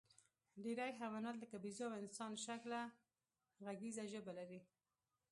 [0.63, 2.81] ډېری حیوانات، لکه بیزو او انسانشکله
[3.65, 4.59] غږیزه ژبه لري.